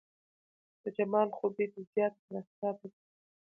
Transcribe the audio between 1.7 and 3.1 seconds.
دې زياته تر افتاب ده